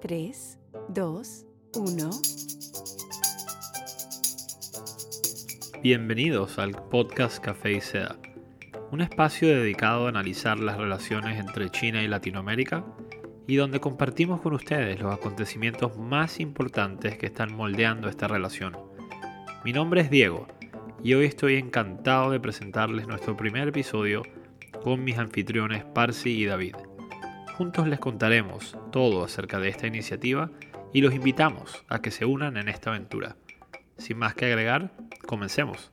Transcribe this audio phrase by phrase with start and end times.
[0.00, 0.58] 3,
[0.88, 2.10] 2, 1.
[5.82, 8.16] Bienvenidos al podcast Café y Seda,
[8.90, 12.82] un espacio dedicado a analizar las relaciones entre China y Latinoamérica
[13.46, 18.78] y donde compartimos con ustedes los acontecimientos más importantes que están moldeando esta relación.
[19.66, 20.48] Mi nombre es Diego
[21.04, 24.22] y hoy estoy encantado de presentarles nuestro primer episodio
[24.82, 26.76] con mis anfitriones Parsi y David.
[27.60, 30.50] Juntos les contaremos todo acerca de esta iniciativa
[30.94, 33.36] y los invitamos a que se unan en esta aventura.
[33.98, 34.92] Sin más que agregar,
[35.26, 35.92] comencemos.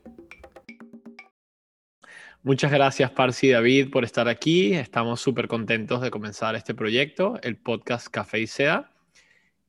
[2.41, 4.75] Muchas gracias Parsi y David por estar aquí.
[4.75, 8.93] Estamos súper contentos de comenzar este proyecto, el podcast Café y Seda.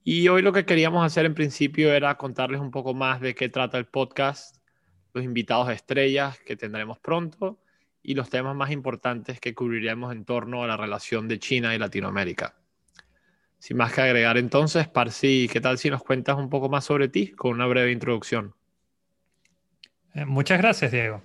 [0.04, 3.48] Y hoy lo que queríamos hacer en principio era contarles un poco más de qué
[3.48, 4.58] trata el podcast,
[5.14, 7.58] los invitados estrellas que tendremos pronto
[8.08, 11.78] y los temas más importantes que cubriremos en torno a la relación de China y
[11.78, 12.54] Latinoamérica.
[13.58, 17.08] Sin más que agregar entonces, Parsi, ¿qué tal si nos cuentas un poco más sobre
[17.08, 18.54] ti con una breve introducción?
[20.14, 21.22] Eh, muchas gracias, Diego.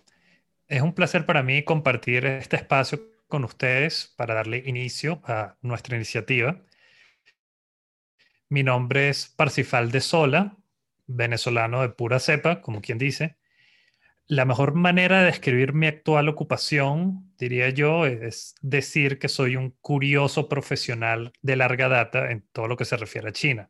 [0.68, 5.96] Es un placer para mí compartir este espacio con ustedes para darle inicio a nuestra
[5.96, 6.64] iniciativa.
[8.50, 10.58] Mi nombre es Parsifal de Sola,
[11.08, 13.38] venezolano de pura cepa, como quien dice.
[14.28, 19.72] La mejor manera de describir mi actual ocupación, diría yo, es decir que soy un
[19.82, 23.70] curioso profesional de larga data en todo lo que se refiere a China.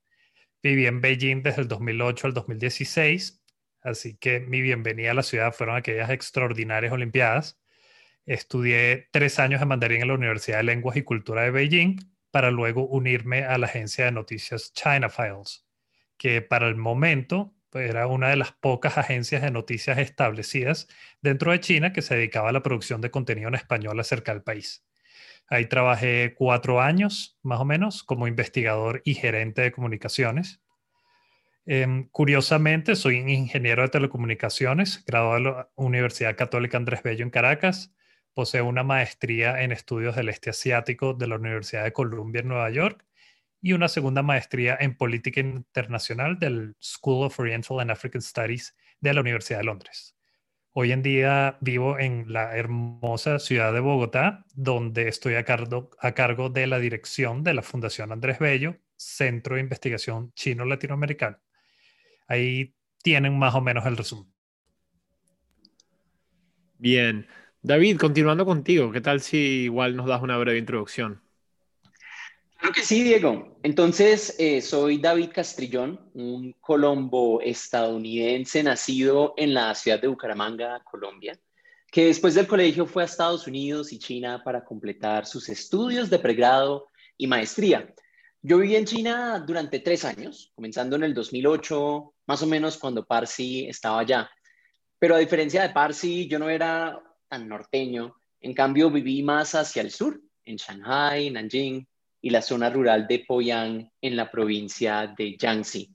[0.61, 3.43] Viví en Beijing desde el 2008 al 2016,
[3.81, 7.59] así que mi bienvenida a la ciudad fueron aquellas extraordinarias Olimpiadas.
[8.27, 11.97] Estudié tres años de mandarín en la Universidad de Lenguas y Cultura de Beijing
[12.29, 15.65] para luego unirme a la agencia de noticias China Files,
[16.15, 20.87] que para el momento era una de las pocas agencias de noticias establecidas
[21.21, 24.43] dentro de China que se dedicaba a la producción de contenido en español acerca del
[24.43, 24.85] país.
[25.47, 30.61] Ahí trabajé cuatro años, más o menos, como investigador y gerente de comunicaciones.
[31.65, 37.93] Em, curiosamente, soy ingeniero de telecomunicaciones, graduado de la Universidad Católica Andrés Bello en Caracas.
[38.33, 42.69] Poseo una maestría en estudios del este asiático de la Universidad de Columbia en Nueva
[42.69, 43.05] York
[43.63, 49.13] y una segunda maestría en política internacional del School of Oriental and African Studies de
[49.13, 50.17] la Universidad de Londres.
[50.73, 56.11] Hoy en día vivo en la hermosa ciudad de Bogotá, donde estoy a cargo, a
[56.11, 61.39] cargo de la dirección de la Fundación Andrés Bello, Centro de Investigación Chino-Latinoamericano.
[62.27, 64.29] Ahí tienen más o menos el resumen.
[66.79, 67.27] Bien.
[67.61, 71.22] David, continuando contigo, ¿qué tal si igual nos das una breve introducción?
[72.63, 73.57] Claro que sí, Diego.
[73.61, 81.37] Entonces, eh, soy David Castrillón, un colombo estadounidense nacido en la ciudad de Bucaramanga, Colombia,
[81.91, 86.19] que después del colegio fue a Estados Unidos y China para completar sus estudios de
[86.19, 86.87] pregrado
[87.17, 87.93] y maestría.
[88.41, 93.05] Yo viví en China durante tres años, comenzando en el 2008, más o menos cuando
[93.05, 94.31] Parsi estaba allá.
[94.99, 96.97] Pero a diferencia de Parsi, yo no era
[97.27, 98.15] tan norteño.
[98.39, 101.85] En cambio, viví más hacia el sur, en Shanghai, Nanjing,
[102.23, 105.93] y la zona rural de Poyang en la provincia de Jiangxi.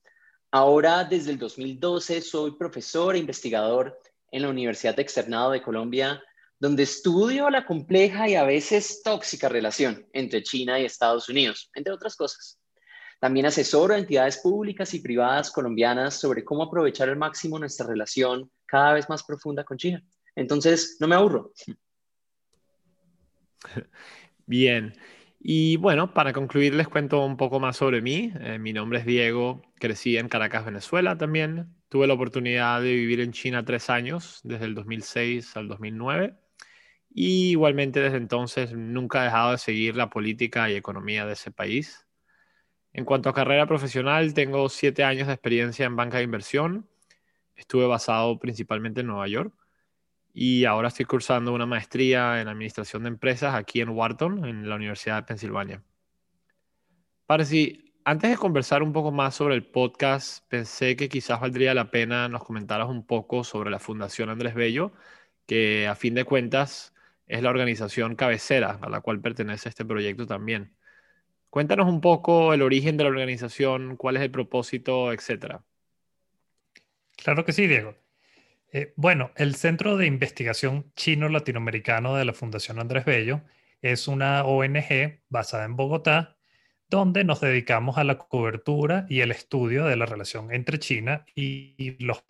[0.50, 3.98] Ahora, desde el 2012, soy profesor e investigador
[4.30, 6.22] en la Universidad de Externado de Colombia,
[6.60, 11.94] donde estudio la compleja y a veces tóxica relación entre China y Estados Unidos, entre
[11.94, 12.60] otras cosas.
[13.20, 18.50] También asesoro a entidades públicas y privadas colombianas sobre cómo aprovechar al máximo nuestra relación
[18.66, 20.04] cada vez más profunda con China.
[20.36, 21.52] Entonces, no me aburro.
[24.46, 24.94] Bien.
[25.40, 28.32] Y bueno, para concluir les cuento un poco más sobre mí.
[28.40, 31.74] Eh, mi nombre es Diego, crecí en Caracas, Venezuela también.
[31.88, 36.34] Tuve la oportunidad de vivir en China tres años, desde el 2006 al 2009.
[37.10, 41.50] Y igualmente desde entonces nunca he dejado de seguir la política y economía de ese
[41.50, 42.06] país.
[42.92, 46.88] En cuanto a carrera profesional, tengo siete años de experiencia en banca de inversión.
[47.56, 49.54] Estuve basado principalmente en Nueva York
[50.40, 54.76] y ahora estoy cursando una maestría en administración de empresas aquí en Wharton, en la
[54.76, 55.82] Universidad de Pensilvania.
[57.44, 61.90] si antes de conversar un poco más sobre el podcast, pensé que quizás valdría la
[61.90, 64.92] pena nos comentaras un poco sobre la Fundación Andrés Bello,
[65.46, 66.94] que a fin de cuentas
[67.26, 70.72] es la organización cabecera a la cual pertenece este proyecto también.
[71.50, 75.64] Cuéntanos un poco el origen de la organización, cuál es el propósito, etcétera.
[77.16, 77.96] Claro que sí, Diego.
[78.70, 83.42] Eh, bueno, el Centro de Investigación Chino-Latinoamericano de la Fundación Andrés Bello
[83.80, 86.36] es una ONG basada en Bogotá,
[86.88, 91.96] donde nos dedicamos a la cobertura y el estudio de la relación entre China y
[92.04, 92.24] los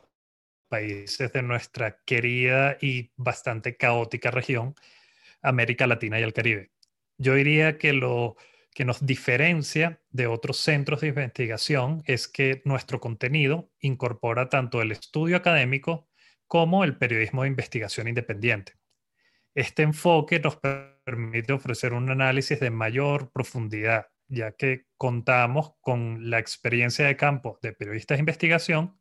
[0.69, 4.75] países de nuestra querida y bastante caótica región,
[5.43, 6.70] América Latina y el Caribe.
[7.17, 8.37] Yo diría que lo
[8.75, 14.93] que nos diferencia de otros centros de investigación es que nuestro contenido incorpora tanto el
[14.93, 16.07] estudio académico
[16.49, 18.73] como el periodismo de investigación independiente.
[19.55, 20.56] Este enfoque nos
[21.05, 27.59] permite ofrecer un análisis de mayor profundidad, ya que contamos con la experiencia de campo
[27.62, 28.99] de periodistas de investigación,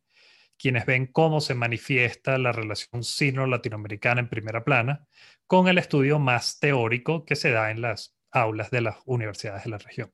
[0.58, 5.06] quienes ven cómo se manifiesta la relación sino-latinoamericana en primera plana,
[5.46, 9.70] con el estudio más teórico que se da en las aulas de las universidades de
[9.70, 10.12] la región.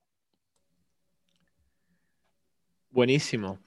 [2.91, 3.59] Buenísimo.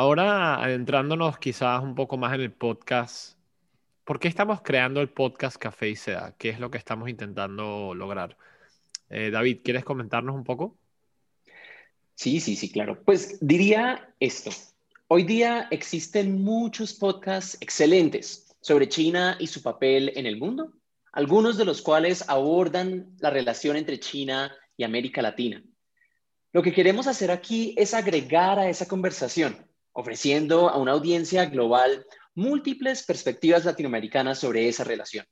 [0.00, 3.36] Ahora, adentrándonos quizás un poco más en el podcast,
[4.04, 6.36] ¿por qué estamos creando el podcast Café y Seda?
[6.38, 8.36] ¿Qué es lo que estamos intentando lograr?
[9.10, 10.78] Eh, David, ¿quieres comentarnos un poco?
[12.14, 13.02] Sí, sí, sí, claro.
[13.02, 14.52] Pues diría esto.
[15.08, 20.74] Hoy día existen muchos podcasts excelentes sobre China y su papel en el mundo,
[21.10, 25.60] algunos de los cuales abordan la relación entre China y América Latina.
[26.52, 29.67] Lo que queremos hacer aquí es agregar a esa conversación
[29.98, 32.06] ofreciendo a una audiencia global
[32.36, 35.26] múltiples perspectivas latinoamericanas sobre esa relación.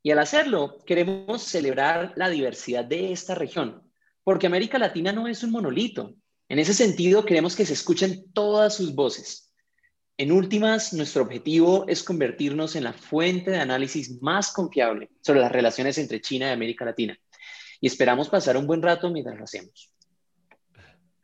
[0.00, 3.82] Y al hacerlo, queremos celebrar la diversidad de esta región,
[4.22, 6.14] porque América Latina no es un monolito.
[6.48, 9.52] En ese sentido, queremos que se escuchen todas sus voces.
[10.16, 15.50] En últimas, nuestro objetivo es convertirnos en la fuente de análisis más confiable sobre las
[15.50, 17.18] relaciones entre China y América Latina.
[17.80, 19.92] Y esperamos pasar un buen rato mientras lo hacemos.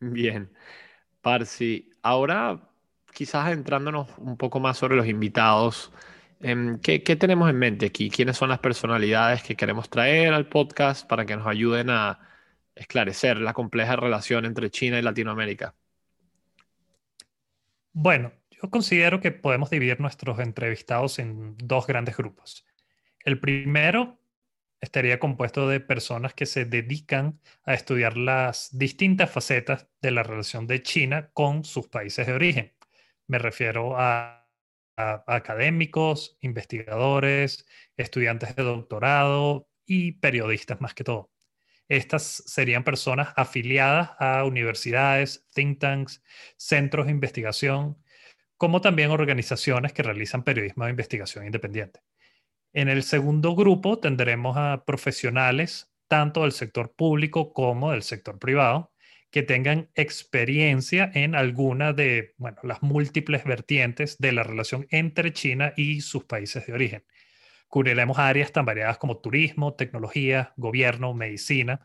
[0.01, 0.53] Bien.
[1.21, 2.72] Parsi, ahora
[3.13, 5.93] quizás entrándonos un poco más sobre los invitados,
[6.41, 8.11] em, ¿qué, tenemos en mente aquí?
[8.11, 12.19] ¿Quiénes son las personalidades que queremos traer al podcast para que nos ayuden a
[12.75, 15.75] esclarecer la compleja relación entre China y Latinoamérica?
[17.93, 22.65] Bueno, yo considero que podemos dividir nuestros entrevistados en dos grandes grupos.
[23.25, 24.19] El primero
[24.81, 30.67] estaría compuesto de personas que se dedican a estudiar las distintas facetas de la relación
[30.67, 32.73] de China con sus países de origen.
[33.27, 34.39] Me refiero a,
[34.97, 37.67] académicos, investigadores,
[37.97, 41.31] estudiantes de doctorado y periodistas más que todo.
[41.89, 46.23] Estas serían personas afiliadas a universidades, think tanks,
[46.57, 47.99] centros de investigación,
[48.57, 52.01] como también organizaciones que realizan periodismo de investigación independiente.
[52.73, 58.92] En el segundo grupo tendremos a profesionales tanto del sector público como del sector privado,
[59.33, 65.73] que tengan experiencia en alguna de bueno, las múltiples vertientes de la relación entre China
[65.75, 67.05] y sus países de origen.
[67.69, 71.81] Cubriremos áreas tan variadas como turismo, tecnología, gobierno, medicina,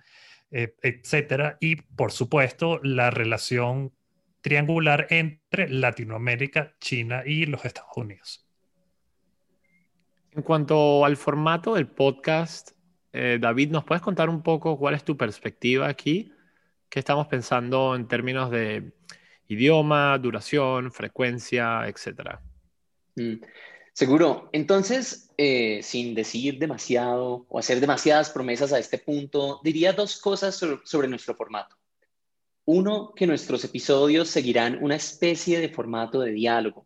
[0.51, 3.93] eh, etcétera, y por supuesto la relación
[4.41, 8.45] triangular entre Latinoamérica, China y los Estados Unidos.
[10.31, 12.71] En cuanto al formato del podcast,
[13.13, 16.33] eh, David, ¿nos puedes contar un poco cuál es tu perspectiva aquí?
[16.89, 18.93] ¿Qué estamos pensando en términos de
[19.47, 22.41] idioma, duración, frecuencia, etcétera?
[23.15, 23.41] Mm,
[23.93, 24.49] seguro.
[24.53, 30.55] Entonces, eh, sin decir demasiado o hacer demasiadas promesas a este punto, diría dos cosas
[30.83, 31.75] sobre nuestro formato.
[32.65, 36.85] Uno, que nuestros episodios seguirán una especie de formato de diálogo.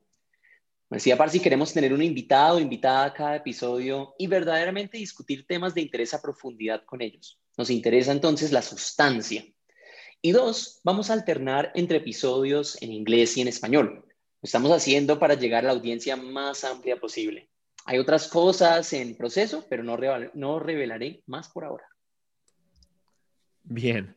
[0.89, 5.47] Me decía Parsi, queremos tener un invitado o invitada a cada episodio y verdaderamente discutir
[5.47, 7.39] temas de interés a profundidad con ellos.
[7.57, 9.43] Nos interesa entonces la sustancia,
[10.21, 14.05] y dos, vamos a alternar entre episodios en inglés y en español.
[14.05, 17.49] Lo estamos haciendo para llegar a la audiencia más amplia posible.
[17.85, 21.85] Hay otras cosas en proceso, pero no, revelaré más por ahora.
[23.63, 24.15] Bien.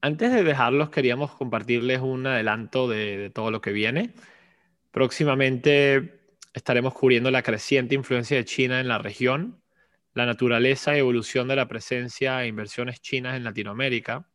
[0.00, 4.14] Antes de dejarlos, queríamos compartirles un adelanto de, de todo lo que viene.
[4.90, 6.20] Próximamente
[6.54, 9.62] estaremos cubriendo la creciente influencia de China en la región,
[10.14, 14.26] la naturaleza y evolución de la presencia e inversiones chinas en Latinoamérica,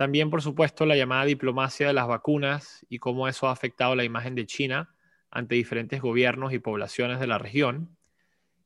[0.00, 4.02] también, por supuesto, la llamada diplomacia de las vacunas y cómo eso ha afectado la
[4.02, 4.94] imagen de China
[5.30, 7.98] ante diferentes gobiernos y poblaciones de la región.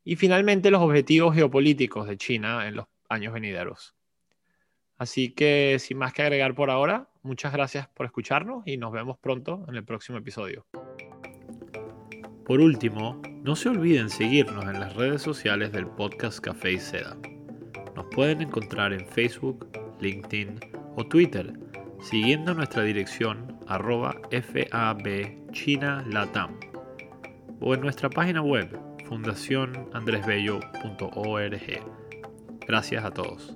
[0.05, 3.97] Y finalmente, los objetivos geopolíticos de China en los años venideros.
[4.97, 9.17] Así que, sin más que agregar por ahora, muchas gracias por escucharnos y nos vemos
[9.17, 10.65] pronto en el próximo episodio.
[12.45, 17.17] Por último, no se olviden seguirnos en las redes sociales del podcast Café y Seda.
[17.93, 19.67] Nos pueden encontrar en Facebook,
[19.99, 21.53] LinkedIn, o Twitter,
[22.01, 26.59] siguiendo nuestra dirección arroba FABChinaLatam
[27.59, 31.61] o en nuestra página web fundacionandresbello.org.
[32.67, 33.55] Gracias a todos.